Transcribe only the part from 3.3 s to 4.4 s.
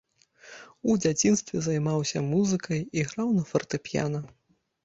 на фартэпіяна.